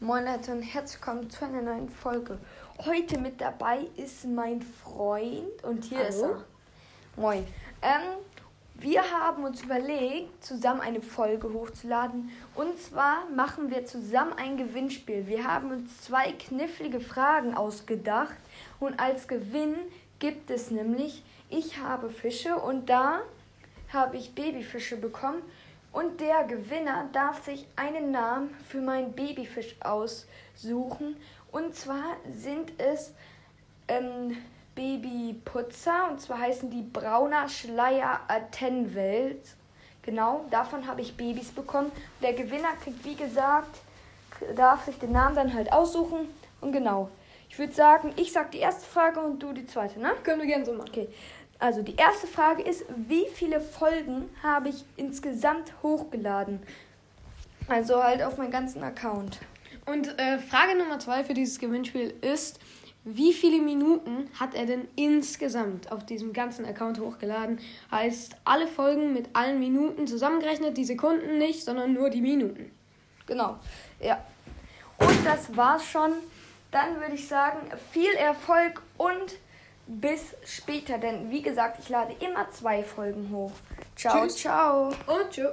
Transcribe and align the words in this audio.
Moin 0.00 0.24
Leute 0.24 0.52
und 0.52 0.62
herzlich 0.62 1.00
willkommen 1.00 1.28
zu 1.28 1.44
einer 1.44 1.60
neuen 1.60 1.88
Folge. 1.88 2.38
Heute 2.86 3.18
mit 3.18 3.40
dabei 3.40 3.80
ist 3.96 4.24
mein 4.26 4.62
Freund 4.62 5.64
und 5.64 5.86
hier 5.86 5.98
Hallo. 5.98 6.08
ist 6.08 6.22
er. 6.22 6.44
Moin. 7.16 7.44
Ähm, 7.82 8.18
wir 8.74 9.02
haben 9.02 9.42
uns 9.42 9.64
überlegt, 9.64 10.44
zusammen 10.44 10.82
eine 10.82 11.00
Folge 11.00 11.52
hochzuladen. 11.52 12.30
Und 12.54 12.80
zwar 12.80 13.28
machen 13.34 13.72
wir 13.72 13.86
zusammen 13.86 14.34
ein 14.34 14.56
Gewinnspiel. 14.56 15.26
Wir 15.26 15.42
haben 15.42 15.72
uns 15.72 16.02
zwei 16.02 16.30
knifflige 16.30 17.00
Fragen 17.00 17.56
ausgedacht. 17.56 18.36
Und 18.78 19.00
als 19.00 19.26
Gewinn 19.26 19.74
gibt 20.20 20.48
es 20.50 20.70
nämlich, 20.70 21.24
ich 21.50 21.78
habe 21.78 22.08
Fische 22.10 22.54
und 22.54 22.88
da 22.88 23.22
habe 23.92 24.16
ich 24.16 24.32
Babyfische 24.32 24.96
bekommen. 24.96 25.42
Und 25.92 26.20
der 26.20 26.44
Gewinner 26.44 27.08
darf 27.12 27.44
sich 27.44 27.66
einen 27.76 28.10
Namen 28.10 28.54
für 28.68 28.80
meinen 28.80 29.12
Babyfisch 29.12 29.74
aussuchen. 29.80 31.16
Und 31.50 31.74
zwar 31.74 32.16
sind 32.30 32.72
es 32.78 33.12
ähm, 33.88 34.36
Babyputzer. 34.74 36.10
Und 36.10 36.20
zwar 36.20 36.40
heißen 36.40 36.70
die 36.70 36.82
Brauner 36.82 37.48
Schleier 37.48 38.20
Attenwelt. 38.28 39.42
Genau, 40.02 40.44
davon 40.50 40.86
habe 40.86 41.00
ich 41.00 41.16
Babys 41.16 41.50
bekommen. 41.50 41.92
Der 42.22 42.32
Gewinner 42.32 42.72
kriegt, 42.82 43.04
wie 43.04 43.16
gesagt, 43.16 43.76
darf 44.56 44.84
sich 44.84 44.98
den 44.98 45.12
Namen 45.12 45.34
dann 45.34 45.52
halt 45.52 45.72
aussuchen. 45.72 46.28
Und 46.60 46.72
genau, 46.72 47.10
ich 47.50 47.58
würde 47.58 47.72
sagen, 47.72 48.12
ich 48.16 48.32
sag 48.32 48.50
die 48.52 48.58
erste 48.58 48.86
Frage 48.86 49.20
und 49.20 49.42
du 49.42 49.52
die 49.52 49.66
zweite, 49.66 50.00
ne? 50.00 50.12
Können 50.22 50.40
wir 50.40 50.46
gerne 50.46 50.64
so 50.64 50.72
machen. 50.72 50.88
Okay, 50.88 51.08
also 51.58 51.82
die 51.82 51.96
erste 51.96 52.26
Frage 52.26 52.62
ist, 52.62 52.84
wie 53.08 53.26
viele 53.34 53.60
Folgen 53.60 54.30
habe 54.42 54.68
ich 54.68 54.84
insgesamt 54.96 55.72
hochgeladen? 55.82 56.60
Also 57.68 58.02
halt 58.02 58.22
auf 58.22 58.38
meinen 58.38 58.50
ganzen 58.50 58.82
Account. 58.82 59.38
Und 59.86 60.18
äh, 60.18 60.38
Frage 60.38 60.76
Nummer 60.76 60.98
zwei 60.98 61.24
für 61.24 61.34
dieses 61.34 61.58
Gewinnspiel 61.58 62.14
ist, 62.20 62.60
wie 63.04 63.32
viele 63.32 63.60
Minuten 63.62 64.28
hat 64.38 64.54
er 64.54 64.66
denn 64.66 64.86
insgesamt 64.94 65.90
auf 65.90 66.04
diesem 66.04 66.32
ganzen 66.32 66.66
Account 66.66 67.00
hochgeladen? 67.00 67.58
Heißt, 67.90 68.36
alle 68.44 68.66
Folgen 68.66 69.12
mit 69.12 69.30
allen 69.32 69.58
Minuten 69.58 70.06
zusammengerechnet, 70.06 70.76
die 70.76 70.84
Sekunden 70.84 71.38
nicht, 71.38 71.64
sondern 71.64 71.94
nur 71.94 72.10
die 72.10 72.20
Minuten. 72.20 72.70
Genau, 73.26 73.56
ja. 74.00 74.22
Und 74.98 75.24
das 75.24 75.56
war's 75.56 75.86
schon. 75.86 76.12
Dann 76.70 77.00
würde 77.00 77.14
ich 77.14 77.26
sagen, 77.26 77.58
viel 77.92 78.12
Erfolg 78.12 78.82
und 78.98 79.38
bis 79.88 80.34
später. 80.44 80.98
Denn 80.98 81.30
wie 81.30 81.42
gesagt, 81.42 81.78
ich 81.80 81.88
lade 81.88 82.14
immer 82.20 82.50
zwei 82.50 82.84
Folgen 82.84 83.30
hoch. 83.32 83.52
Ciao, 83.96 84.22
Tschüss. 84.24 84.36
ciao. 84.36 84.88
Und 85.06 85.30
tschüss. 85.30 85.50